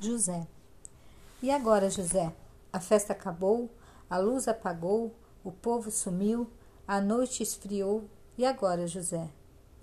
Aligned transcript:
José. 0.00 0.46
E 1.42 1.50
agora, 1.50 1.90
José? 1.90 2.32
A 2.72 2.78
festa 2.78 3.12
acabou, 3.12 3.68
a 4.08 4.16
luz 4.16 4.46
apagou, 4.46 5.12
o 5.42 5.50
povo 5.50 5.90
sumiu, 5.90 6.48
a 6.86 7.00
noite 7.00 7.42
esfriou. 7.42 8.04
E 8.36 8.46
agora, 8.46 8.86
José? 8.86 9.28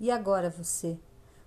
E 0.00 0.10
agora 0.10 0.48
você? 0.48 0.98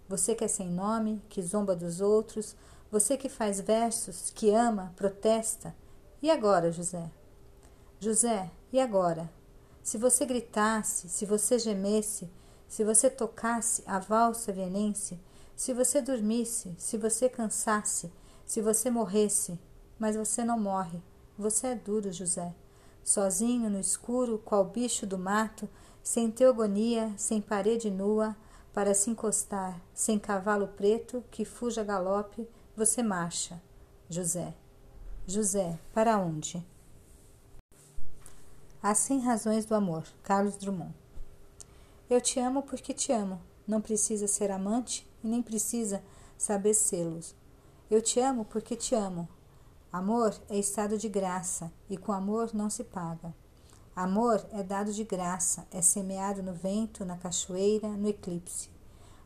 Você 0.07 0.35
que 0.35 0.43
é 0.43 0.47
sem 0.47 0.69
nome, 0.69 1.19
que 1.29 1.41
zomba 1.41 1.75
dos 1.75 1.99
outros, 1.99 2.55
você 2.91 3.17
que 3.17 3.27
faz 3.27 3.59
versos, 3.59 4.29
que 4.29 4.51
ama, 4.51 4.93
protesta. 4.95 5.75
E 6.21 6.29
agora, 6.29 6.71
José? 6.71 7.09
José, 7.99 8.51
e 8.71 8.79
agora? 8.79 9.29
Se 9.81 9.97
você 9.97 10.27
gritasse, 10.27 11.09
se 11.09 11.25
você 11.25 11.57
gemesse, 11.57 12.29
se 12.67 12.83
você 12.83 13.09
tocasse 13.09 13.83
a 13.87 13.97
valsa 13.97 14.51
vienense, 14.51 15.19
se 15.55 15.73
você 15.73 16.01
dormisse, 16.01 16.75
se 16.77 16.97
você 16.97 17.27
cansasse, 17.27 18.11
se 18.49 18.63
você 18.63 18.89
morresse, 18.89 19.59
mas 19.99 20.15
você 20.15 20.43
não 20.43 20.59
morre. 20.59 20.99
Você 21.37 21.67
é 21.67 21.75
duro, 21.75 22.11
José. 22.11 22.51
Sozinho 23.03 23.69
no 23.69 23.79
escuro, 23.79 24.41
qual 24.43 24.65
bicho 24.65 25.05
do 25.05 25.19
mato, 25.19 25.69
sem 26.01 26.31
teogonia, 26.31 27.13
sem 27.15 27.39
parede 27.39 27.91
nua, 27.91 28.35
para 28.73 28.95
se 28.95 29.11
encostar, 29.11 29.79
sem 29.93 30.17
cavalo 30.17 30.67
preto 30.69 31.23
que 31.29 31.45
fuja 31.45 31.83
galope, 31.83 32.49
você 32.75 33.03
marcha. 33.03 33.61
José. 34.09 34.55
José, 35.27 35.77
para 35.93 36.17
onde? 36.17 36.65
As 38.81 38.97
Cem 38.97 39.19
Razões 39.19 39.63
do 39.63 39.75
Amor, 39.75 40.07
Carlos 40.23 40.57
Drummond. 40.57 40.95
Eu 42.09 42.19
te 42.19 42.39
amo 42.39 42.63
porque 42.63 42.95
te 42.95 43.11
amo. 43.11 43.39
Não 43.67 43.79
precisa 43.79 44.27
ser 44.27 44.49
amante 44.49 45.07
e 45.23 45.27
nem 45.27 45.43
precisa 45.43 46.01
saber 46.35 46.73
selos. 46.73 47.37
Eu 47.89 48.03
te 48.03 48.19
amo 48.19 48.45
porque 48.45 48.75
te 48.75 48.93
amo. 48.93 49.27
Amor 49.91 50.39
é 50.47 50.59
estado 50.59 50.95
de 50.95 51.09
graça 51.09 51.71
e 51.89 51.97
com 51.97 52.11
amor 52.11 52.51
não 52.53 52.69
se 52.69 52.83
paga. 52.83 53.33
Amor 53.95 54.45
é 54.51 54.61
dado 54.61 54.93
de 54.93 55.03
graça, 55.03 55.65
é 55.71 55.81
semeado 55.81 56.43
no 56.43 56.53
vento, 56.53 57.03
na 57.03 57.17
cachoeira, 57.17 57.87
no 57.87 58.07
eclipse. 58.07 58.69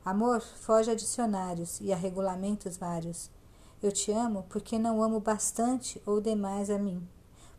Amor 0.06 0.39
foge 0.39 0.89
a 0.89 0.95
dicionários 0.95 1.81
e 1.81 1.91
a 1.91 1.97
regulamentos 1.97 2.78
vários. 2.78 3.30
Eu 3.81 3.91
te 3.91 4.14
amo 4.14 4.45
porque 4.47 4.80
não 4.80 5.03
amo 5.03 5.19
bastante 5.19 6.02
ou 6.06 6.22
demais 6.22 6.69
a 6.69 6.80
mim. 6.80 7.06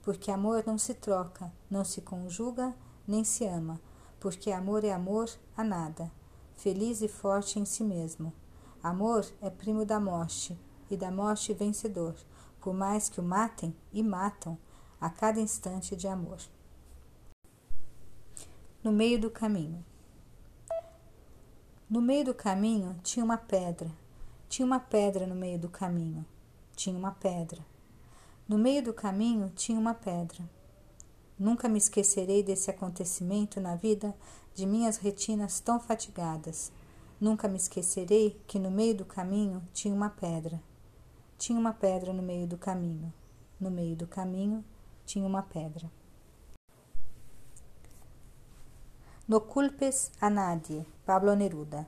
Porque 0.00 0.30
amor 0.30 0.64
não 0.66 0.78
se 0.78 0.94
troca, 0.94 1.52
não 1.70 1.84
se 1.84 2.00
conjuga, 2.00 2.74
nem 3.06 3.24
se 3.24 3.44
ama. 3.44 3.78
Porque 4.18 4.50
amor 4.50 4.82
é 4.84 4.92
amor 4.92 5.28
a 5.54 5.62
nada, 5.62 6.10
feliz 6.56 7.02
e 7.02 7.08
forte 7.08 7.60
em 7.60 7.66
si 7.66 7.84
mesmo. 7.84 8.32
Amor 8.82 9.26
é 9.42 9.50
primo 9.50 9.84
da 9.84 10.00
morte, 10.00 10.58
e 10.94 10.96
da 10.96 11.10
morte 11.10 11.52
vencedor, 11.52 12.14
por 12.60 12.72
mais 12.72 13.08
que 13.08 13.20
o 13.20 13.22
matem 13.22 13.74
e 13.92 14.02
matam 14.02 14.56
a 15.00 15.10
cada 15.10 15.40
instante 15.40 15.94
de 15.94 16.08
amor. 16.08 16.38
No 18.82 18.92
meio 18.92 19.20
do 19.20 19.30
caminho. 19.30 19.84
No 21.90 22.00
meio 22.00 22.24
do 22.24 22.34
caminho 22.34 22.98
tinha 23.02 23.24
uma 23.24 23.36
pedra. 23.36 23.90
Tinha 24.48 24.64
uma 24.64 24.80
pedra 24.80 25.26
no 25.26 25.34
meio 25.34 25.58
do 25.58 25.68
caminho. 25.68 26.24
Tinha 26.74 26.96
uma 26.96 27.10
pedra. 27.10 27.64
No 28.48 28.56
meio 28.56 28.82
do 28.82 28.94
caminho 28.94 29.52
tinha 29.54 29.78
uma 29.78 29.94
pedra. 29.94 30.48
Nunca 31.38 31.68
me 31.68 31.78
esquecerei 31.78 32.42
desse 32.42 32.70
acontecimento 32.70 33.60
na 33.60 33.74
vida 33.74 34.14
de 34.54 34.64
minhas 34.64 34.98
retinas 34.98 35.60
tão 35.60 35.80
fatigadas. 35.80 36.70
Nunca 37.20 37.48
me 37.48 37.56
esquecerei 37.56 38.40
que 38.46 38.58
no 38.58 38.70
meio 38.70 38.94
do 38.94 39.04
caminho 39.04 39.62
tinha 39.72 39.94
uma 39.94 40.10
pedra. 40.10 40.62
Tinha 41.44 41.60
uma 41.60 41.74
pedra 41.74 42.10
no 42.10 42.22
meio 42.22 42.46
do 42.46 42.56
caminho. 42.56 43.12
No 43.60 43.70
meio 43.70 43.94
do 43.94 44.06
caminho 44.06 44.64
tinha 45.04 45.26
uma 45.26 45.42
pedra. 45.42 45.90
No 49.28 49.42
culpes 49.42 50.10
a 50.22 50.30
nadie, 50.30 50.86
Pablo 51.04 51.36
Neruda. 51.36 51.86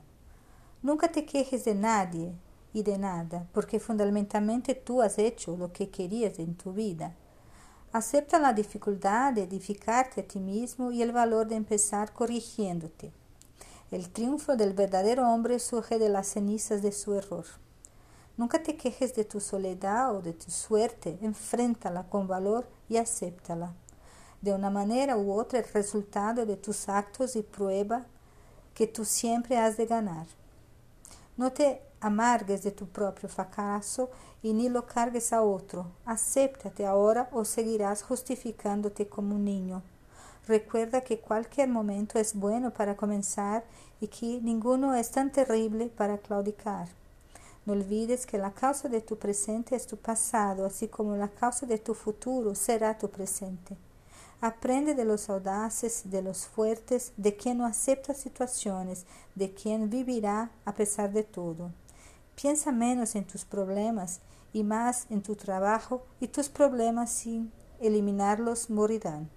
Nunca 0.83 1.07
te 1.07 1.25
quejes 1.25 1.65
de 1.65 1.73
nadie 1.73 2.35
y 2.71 2.83
de 2.83 2.99
nada, 2.99 3.47
porque 3.51 3.79
fundamentalmente 3.79 4.75
tú 4.75 5.01
has 5.01 5.17
hecho 5.17 5.57
lo 5.57 5.73
que 5.73 5.89
querías 5.89 6.37
en 6.37 6.53
tu 6.53 6.71
vida. 6.71 7.15
Acepta 7.91 8.37
la 8.37 8.53
dificultad 8.53 9.33
de 9.33 9.41
edificarte 9.41 10.21
a 10.21 10.27
ti 10.27 10.39
mismo 10.39 10.91
y 10.91 11.01
el 11.01 11.11
valor 11.11 11.47
de 11.47 11.55
empezar 11.55 12.13
corrigiéndote. 12.13 13.11
El 13.89 14.07
triunfo 14.11 14.55
del 14.55 14.73
verdadero 14.73 15.27
hombre 15.27 15.57
surge 15.57 15.97
de 15.97 16.09
las 16.09 16.27
cenizas 16.27 16.83
de 16.83 16.91
su 16.91 17.15
error. 17.15 17.45
Nunca 18.37 18.61
te 18.61 18.77
quejes 18.77 19.15
de 19.15 19.25
tu 19.25 19.39
soledad 19.39 20.15
o 20.15 20.21
de 20.21 20.31
tu 20.31 20.51
suerte, 20.51 21.17
enfréntala 21.23 22.03
con 22.03 22.27
valor 22.27 22.67
y 22.87 22.97
acéptala. 22.97 23.73
De 24.41 24.53
una 24.53 24.69
manera 24.69 25.17
u 25.17 25.33
otra 25.33 25.57
el 25.57 25.65
resultado 25.73 26.45
de 26.45 26.55
tus 26.55 26.87
actos 26.87 27.35
y 27.35 27.41
prueba 27.41 28.05
que 28.75 28.85
tú 28.85 29.05
siempre 29.05 29.57
has 29.57 29.75
de 29.75 29.87
ganar. 29.87 30.27
No 31.35 31.51
te 31.51 31.81
amargues 31.99 32.61
de 32.61 32.69
tu 32.69 32.87
propio 32.87 33.27
fracaso 33.27 34.11
y 34.43 34.53
ni 34.53 34.69
lo 34.69 34.85
cargues 34.85 35.33
a 35.33 35.41
otro. 35.41 35.87
Acéptate 36.05 36.85
ahora 36.85 37.29
o 37.31 37.43
seguirás 37.43 38.03
justificándote 38.03 39.09
como 39.09 39.33
un 39.33 39.45
niño. 39.45 39.81
Recuerda 40.47 41.01
que 41.01 41.19
cualquier 41.19 41.69
momento 41.69 42.19
es 42.19 42.35
bueno 42.35 42.71
para 42.71 42.95
comenzar 42.95 43.63
y 43.99 44.07
que 44.07 44.39
ninguno 44.41 44.93
es 44.93 45.09
tan 45.09 45.31
terrible 45.31 45.87
para 45.87 46.19
claudicar. 46.19 46.87
No 47.67 47.73
olvides 47.73 48.25
que 48.25 48.37
la 48.37 48.53
causa 48.53 48.87
de 48.87 49.01
tu 49.01 49.17
presente 49.17 49.75
es 49.75 49.87
tu 49.87 49.97
pasado, 49.97 50.65
así 50.65 50.87
como 50.87 51.17
la 51.17 51.27
causa 51.27 51.65
de 51.65 51.77
tu 51.77 51.93
futuro 51.93 52.55
será 52.55 52.97
tu 52.97 53.09
presente. 53.09 53.75
Aprende 54.39 54.95
de 54.95 55.03
los 55.03 55.29
audaces, 55.29 56.03
de 56.05 56.21
los 56.21 56.47
fuertes, 56.47 57.11
de 57.17 57.35
quien 57.35 57.57
no 57.57 57.65
acepta 57.65 58.13
situaciones, 58.13 59.05
de 59.35 59.53
quien 59.53 59.89
vivirá 59.89 60.49
a 60.63 60.75
pesar 60.75 61.11
de 61.11 61.23
todo. 61.23 61.73
Piensa 62.41 62.71
menos 62.71 63.15
en 63.15 63.27
tus 63.27 63.43
problemas 63.43 64.21
y 64.53 64.63
más 64.63 65.05
en 65.09 65.21
tu 65.21 65.35
trabajo 65.35 66.05
y 66.21 66.29
tus 66.29 66.47
problemas 66.47 67.11
sin 67.11 67.51
eliminarlos 67.81 68.69
morirán. 68.69 69.29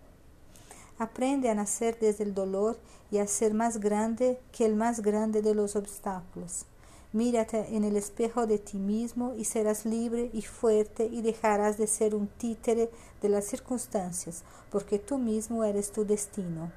Aprende 1.00 1.50
a 1.50 1.56
nacer 1.56 1.98
desde 1.98 2.22
el 2.22 2.32
dolor 2.32 2.78
y 3.10 3.18
a 3.18 3.26
ser 3.26 3.54
más 3.54 3.80
grande 3.80 4.38
que 4.52 4.66
el 4.66 4.76
más 4.76 5.00
grande 5.00 5.42
de 5.42 5.56
los 5.56 5.74
obstáculos. 5.74 6.66
Mírate 7.12 7.74
en 7.74 7.82
el 7.82 7.96
espejo 7.96 8.46
de 8.46 8.58
ti 8.58 8.78
mismo 8.78 9.34
y 9.34 9.44
serás 9.44 9.84
libre 9.84 10.30
y 10.32 10.42
fuerte 10.42 11.06
y 11.06 11.22
dejarás 11.22 11.76
de 11.76 11.88
ser 11.88 12.14
un 12.14 12.28
títere 12.28 12.88
de 13.20 13.28
las 13.28 13.46
circunstancias, 13.46 14.44
porque 14.70 15.00
tú 15.00 15.18
mismo 15.18 15.64
eres 15.64 15.90
tu 15.90 16.04
destino. 16.04 16.70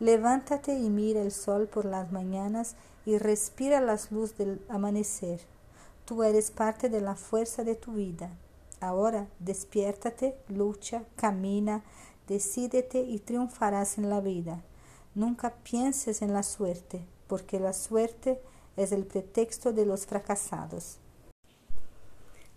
Levántate 0.00 0.74
y 0.74 0.90
mira 0.90 1.22
el 1.22 1.30
sol 1.30 1.68
por 1.68 1.84
las 1.84 2.10
mañanas 2.10 2.74
y 3.06 3.18
respira 3.18 3.80
las 3.80 4.10
luz 4.10 4.36
del 4.36 4.60
amanecer. 4.68 5.40
Tú 6.06 6.24
eres 6.24 6.50
parte 6.50 6.88
de 6.88 7.00
la 7.00 7.14
fuerza 7.14 7.62
de 7.62 7.76
tu 7.76 7.92
vida. 7.92 8.30
Ahora 8.80 9.28
despiértate, 9.38 10.36
lucha, 10.48 11.04
camina, 11.14 11.84
decídete 12.26 13.02
y 13.02 13.20
triunfarás 13.20 13.96
en 13.96 14.10
la 14.10 14.20
vida. 14.20 14.60
Nunca 15.14 15.54
pienses 15.62 16.20
en 16.20 16.32
la 16.32 16.42
suerte, 16.42 17.06
porque 17.28 17.60
la 17.60 17.72
suerte 17.72 18.40
es 18.76 18.92
el 18.92 19.04
pretexto 19.04 19.72
de 19.72 19.86
los 19.86 20.06
fracasados. 20.06 20.98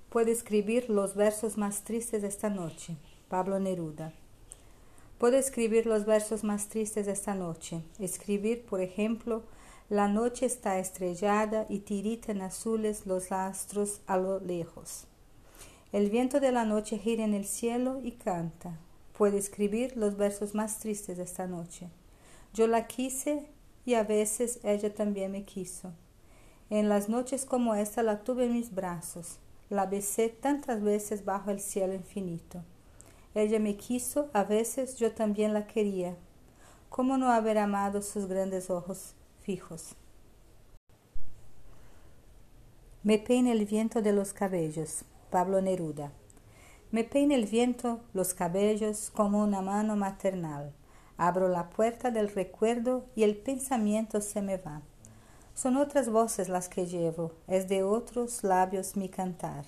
Puedo 0.09 0.31
escribir 0.31 0.89
los 0.89 1.15
versos 1.15 1.57
más 1.57 1.83
tristes 1.83 2.23
esta 2.23 2.49
noche. 2.49 2.95
Pablo 3.27 3.59
Neruda. 3.59 4.13
Puedo 5.17 5.37
escribir 5.37 5.85
los 5.85 6.05
versos 6.05 6.43
más 6.43 6.67
tristes 6.67 7.07
esta 7.07 7.35
noche. 7.35 7.81
Escribir, 7.99 8.65
por 8.65 8.81
ejemplo, 8.81 9.43
la 9.89 10.07
noche 10.07 10.45
está 10.45 10.79
estrellada 10.79 11.65
y 11.69 11.79
tiritan 11.79 12.41
azules 12.41 13.05
los 13.05 13.31
astros 13.31 14.01
a 14.07 14.17
lo 14.17 14.39
lejos. 14.39 15.05
El 15.91 16.09
viento 16.09 16.39
de 16.39 16.51
la 16.51 16.65
noche 16.65 16.97
gira 16.97 17.23
en 17.23 17.33
el 17.33 17.45
cielo 17.45 17.99
y 18.03 18.11
canta. 18.13 18.77
Puedo 19.17 19.37
escribir 19.37 19.95
los 19.95 20.17
versos 20.17 20.53
más 20.53 20.79
tristes 20.79 21.19
esta 21.19 21.47
noche. 21.47 21.87
Yo 22.53 22.67
la 22.67 22.87
quise 22.87 23.47
y 23.85 23.93
a 23.93 24.03
veces 24.03 24.59
ella 24.63 24.93
también 24.93 25.31
me 25.31 25.43
quiso. 25.43 25.93
En 26.69 26.89
las 26.89 27.09
noches 27.09 27.45
como 27.45 27.75
esta 27.75 28.01
la 28.01 28.23
tuve 28.23 28.45
en 28.45 28.53
mis 28.53 28.73
brazos, 28.73 29.37
la 29.69 29.85
besé 29.85 30.29
tantas 30.29 30.81
veces 30.81 31.23
bajo 31.23 31.51
el 31.51 31.59
cielo 31.59 31.93
infinito. 31.93 32.63
Ella 33.35 33.59
me 33.59 33.75
quiso, 33.75 34.29
a 34.33 34.43
veces 34.43 34.97
yo 34.97 35.11
también 35.11 35.53
la 35.53 35.67
quería. 35.67 36.15
¿Cómo 36.89 37.17
no 37.17 37.31
haber 37.31 37.57
amado 37.57 38.01
sus 38.01 38.27
grandes 38.27 38.69
ojos 38.69 39.13
fijos? 39.41 39.95
Me 43.03 43.19
peina 43.19 43.51
el 43.51 43.65
viento 43.65 44.01
de 44.01 44.13
los 44.13 44.33
cabellos. 44.33 45.05
Pablo 45.29 45.61
Neruda. 45.61 46.11
Me 46.91 47.03
peina 47.03 47.35
el 47.35 47.45
viento 47.45 47.99
los 48.13 48.33
cabellos 48.33 49.11
como 49.13 49.43
una 49.43 49.61
mano 49.61 49.95
maternal. 49.95 50.71
Abro 51.17 51.47
la 51.47 51.69
puerta 51.69 52.09
del 52.09 52.29
recuerdo 52.29 53.05
y 53.15 53.23
el 53.23 53.35
pensamiento 53.35 54.21
se 54.21 54.41
me 54.41 54.57
va. 54.57 54.81
Son 55.55 55.77
otras 55.77 56.09
voces 56.09 56.49
las 56.49 56.67
que 56.67 56.85
llevo, 56.85 57.31
es 57.47 57.69
de 57.69 57.81
otros 57.81 58.43
labios 58.43 58.97
mi 58.97 59.07
cantar. 59.07 59.63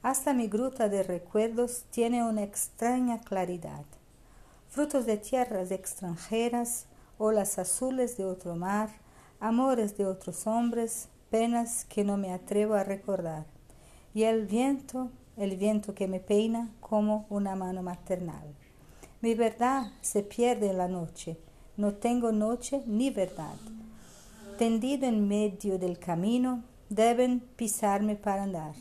Hasta 0.00 0.32
mi 0.32 0.46
gruta 0.46 0.88
de 0.88 1.02
recuerdos 1.02 1.86
tiene 1.90 2.22
una 2.22 2.44
extraña 2.44 3.20
claridad. 3.20 3.84
Frutos 4.68 5.06
de 5.06 5.16
tierras 5.16 5.72
extranjeras, 5.72 6.86
olas 7.18 7.58
azules 7.58 8.16
de 8.16 8.24
otro 8.24 8.54
mar, 8.54 8.90
amores 9.40 9.96
de 9.96 10.06
otros 10.06 10.46
hombres, 10.46 11.08
penas 11.30 11.84
que 11.86 12.04
no 12.04 12.16
me 12.16 12.32
atrevo 12.32 12.74
a 12.74 12.84
recordar. 12.84 13.44
Y 14.14 14.22
el 14.22 14.46
viento, 14.46 15.10
el 15.36 15.56
viento 15.56 15.96
que 15.96 16.06
me 16.06 16.20
peina 16.20 16.70
como 16.78 17.26
una 17.28 17.56
mano 17.56 17.82
maternal. 17.82 18.54
Mi 19.20 19.34
verdad 19.34 19.90
se 20.00 20.22
pierde 20.22 20.70
en 20.70 20.78
la 20.78 20.86
noche, 20.86 21.36
no 21.76 21.94
tengo 21.94 22.30
noche 22.30 22.84
ni 22.86 23.10
verdad. 23.10 23.56
Tendido 24.58 25.08
en 25.08 25.26
medio 25.26 25.80
del 25.80 25.98
camino, 25.98 26.62
deben 26.88 27.40
pisarme 27.40 28.14
para 28.14 28.44
andar. 28.44 28.76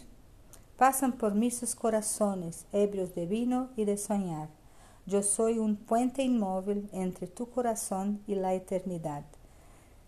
Pasan 0.78 1.14
por 1.14 1.34
mí 1.34 1.50
sus 1.50 1.74
corazones, 1.74 2.68
ebrios 2.72 3.16
de 3.16 3.26
vino 3.26 3.70
y 3.76 3.86
de 3.86 3.98
soñar. 3.98 4.50
Yo 5.08 5.24
soy 5.24 5.58
un 5.58 5.76
puente 5.76 6.22
inmóvil 6.22 6.90
entre 6.94 7.26
tu 7.26 7.50
corazón 7.50 8.22
y 8.28 8.36
la 8.36 8.54
eternidad. 8.54 9.24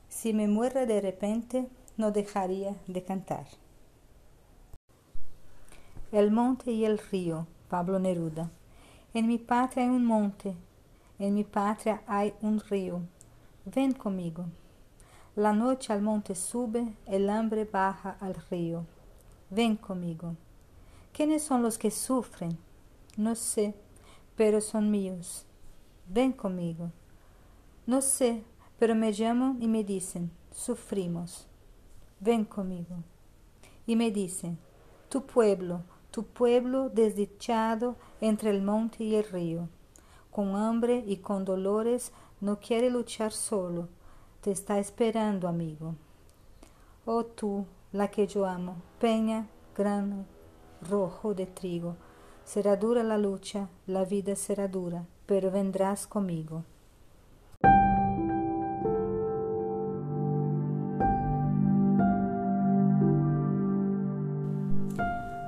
Si 0.07 0.33
me 0.33 0.47
muera 0.47 0.85
de 0.85 1.01
repente, 1.01 1.67
no 1.97 2.11
dejaría 2.11 2.75
de 2.85 3.03
cantar. 3.03 3.47
El 6.11 6.29
monte 6.29 6.73
y 6.73 6.85
el 6.85 6.99
río, 6.99 7.47
Pablo 7.69 7.97
Neruda. 7.97 8.51
En 9.15 9.27
mi 9.27 9.39
patria 9.39 9.85
hay 9.85 9.89
un 9.89 10.05
monte, 10.05 10.53
en 11.17 11.33
mi 11.33 11.43
patria 11.43 12.03
hay 12.05 12.35
un 12.43 12.59
río. 12.59 13.01
Ven 13.65 13.93
conmigo. 13.93 14.45
La 15.35 15.51
noche 15.51 15.91
al 15.91 16.01
monte 16.01 16.33
sube, 16.33 16.93
el 17.07 17.29
hambre 17.29 17.65
baja 17.65 18.15
al 18.21 18.35
río. 18.49 18.85
Ven 19.49 19.75
conmigo. 19.75 20.35
¿Quiénes 21.11 21.43
son 21.43 21.61
los 21.61 21.77
que 21.77 21.91
sufren? 21.91 22.57
No 23.17 23.35
sé, 23.35 23.75
pero 24.37 24.61
son 24.61 24.89
míos. 24.89 25.45
Ven 26.07 26.31
conmigo. 26.31 26.89
No 27.85 28.01
sé, 28.01 28.43
pero 28.79 28.95
me 28.95 29.11
llaman 29.11 29.61
y 29.61 29.67
me 29.67 29.83
dicen, 29.83 30.31
sufrimos. 30.51 31.47
Ven 32.21 32.45
conmigo. 32.45 33.03
Y 33.85 33.97
me 33.97 34.11
dicen, 34.11 34.57
tu 35.09 35.25
pueblo, 35.25 35.81
tu 36.11 36.23
pueblo 36.23 36.89
desdichado 36.89 37.97
entre 38.21 38.51
el 38.51 38.61
monte 38.61 39.03
y 39.03 39.15
el 39.15 39.25
río, 39.25 39.67
con 40.31 40.55
hambre 40.55 41.03
y 41.05 41.17
con 41.17 41.43
dolores, 41.43 42.13
no 42.39 42.61
quiere 42.61 42.89
luchar 42.89 43.33
solo, 43.33 43.89
te 44.45 44.51
está 44.51 44.77
esperando, 44.77 45.47
amigo. 45.47 45.95
Oh 47.03 47.25
tú, 47.25 47.65
la 47.91 48.09
que 48.09 48.27
yo 48.27 48.45
amo, 48.45 48.75
peña, 48.99 49.47
grano, 49.75 50.25
rojo 50.87 51.33
de 51.33 51.47
trigo, 51.47 51.95
será 52.43 52.75
dura 52.75 53.01
la 53.01 53.17
lucha, 53.17 53.69
la 53.87 54.05
vida 54.05 54.35
será 54.35 54.67
dura, 54.67 55.07
pero 55.25 55.49
vendrás 55.49 56.05
conmigo. 56.05 56.63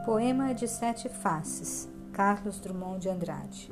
Poema 0.08 0.56
de 0.56 0.68
Sete 0.68 1.08
Faces, 1.08 1.88
Carlos 2.12 2.60
Drummond 2.64 3.04
de 3.04 3.12
Andrade. 3.12 3.70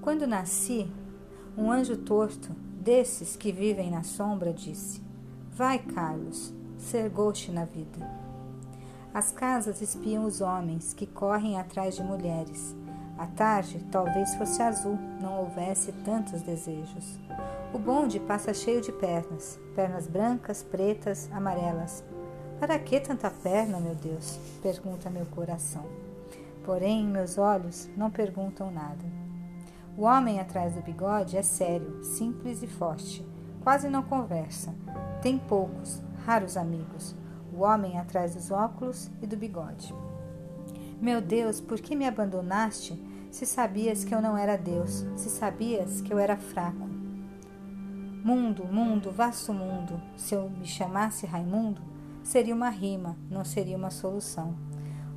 Quando 0.00 0.26
nasci, 0.26 0.90
um 1.60 1.70
anjo 1.70 1.94
torto, 1.94 2.54
desses 2.80 3.36
que 3.36 3.52
vivem 3.52 3.90
na 3.90 4.02
sombra, 4.02 4.50
disse: 4.50 5.02
Vai, 5.52 5.78
Carlos, 5.78 6.54
ser 6.78 7.10
goste 7.10 7.52
na 7.52 7.66
vida. 7.66 7.98
As 9.12 9.30
casas 9.30 9.82
espiam 9.82 10.24
os 10.24 10.40
homens 10.40 10.94
que 10.94 11.06
correm 11.06 11.60
atrás 11.60 11.94
de 11.94 12.02
mulheres. 12.02 12.74
A 13.18 13.26
tarde 13.26 13.84
talvez 13.92 14.34
fosse 14.36 14.62
azul, 14.62 14.98
não 15.20 15.40
houvesse 15.40 15.92
tantos 16.02 16.40
desejos. 16.40 17.20
O 17.74 17.78
bonde 17.78 18.18
passa 18.18 18.54
cheio 18.54 18.80
de 18.80 18.90
pernas, 18.92 19.60
pernas 19.74 20.06
brancas, 20.06 20.62
pretas, 20.62 21.28
amarelas, 21.30 22.02
para 22.58 22.78
que 22.78 22.98
tanta 23.00 23.30
perna, 23.30 23.78
meu 23.78 23.94
Deus? 23.94 24.38
pergunta 24.62 25.10
meu 25.10 25.26
coração. 25.26 25.84
Porém, 26.64 27.04
meus 27.04 27.36
olhos 27.36 27.86
não 27.96 28.10
perguntam 28.10 28.70
nada. 28.70 29.29
O 30.00 30.04
homem 30.04 30.40
atrás 30.40 30.74
do 30.74 30.80
bigode 30.80 31.36
é 31.36 31.42
sério, 31.42 32.02
simples 32.02 32.62
e 32.62 32.66
forte. 32.66 33.22
Quase 33.62 33.90
não 33.90 34.02
conversa. 34.02 34.74
Tem 35.20 35.36
poucos, 35.36 36.02
raros 36.24 36.56
amigos. 36.56 37.14
O 37.52 37.60
homem 37.60 37.98
atrás 37.98 38.34
dos 38.34 38.50
óculos 38.50 39.10
e 39.20 39.26
do 39.26 39.36
bigode. 39.36 39.94
Meu 40.98 41.20
Deus, 41.20 41.60
por 41.60 41.78
que 41.78 41.94
me 41.94 42.06
abandonaste 42.06 42.98
se 43.30 43.44
sabias 43.44 44.02
que 44.02 44.14
eu 44.14 44.22
não 44.22 44.38
era 44.38 44.56
Deus, 44.56 45.04
se 45.16 45.28
sabias 45.28 46.00
que 46.00 46.14
eu 46.14 46.18
era 46.18 46.38
fraco? 46.38 46.88
Mundo, 48.24 48.64
mundo, 48.64 49.12
vasto 49.12 49.52
mundo, 49.52 50.00
se 50.16 50.34
eu 50.34 50.48
me 50.48 50.64
chamasse 50.64 51.26
Raimundo, 51.26 51.82
seria 52.22 52.54
uma 52.54 52.70
rima, 52.70 53.18
não 53.28 53.44
seria 53.44 53.76
uma 53.76 53.90
solução. 53.90 54.54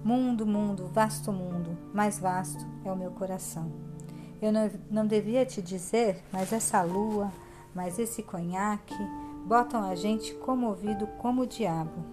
Mundo, 0.03 0.45
mundo, 0.45 0.89
vasto 0.93 1.31
mundo, 1.31 1.77
mais 1.93 2.19
vasto 2.19 2.67
é 2.83 2.91
o 2.91 2.97
meu 2.97 3.11
coração. 3.11 3.92
Eu 4.43 4.51
não, 4.51 4.69
não 4.91 5.07
devia 5.07 5.45
te 5.45 5.61
dizer, 5.61 6.21
mas 6.29 6.51
essa 6.51 6.81
lua, 6.81 7.31
mas 7.73 7.97
esse 7.97 8.21
conhaque, 8.21 8.93
botam 9.45 9.81
a 9.89 9.95
gente 9.95 10.33
comovido 10.33 11.07
como 11.17 11.43
o 11.43 11.47
diabo. 11.47 12.12